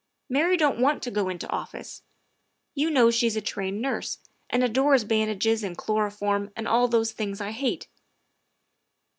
Mary 0.29 0.57
don't 0.57 0.79
want 0.79 1.03
to 1.03 1.11
go 1.11 1.29
into 1.29 1.47
office; 1.51 2.01
you 2.73 2.89
know 2.89 3.11
she's 3.11 3.35
a 3.35 3.39
trained 3.41 3.79
nurse, 3.83 4.17
and 4.49 4.63
adores 4.63 5.03
bandages 5.03 5.63
and 5.63 5.77
chloroform 5.77 6.49
and 6.55 6.67
all 6.67 6.87
those 6.87 7.11
things 7.11 7.39
I 7.39 7.51
hate. 7.51 7.87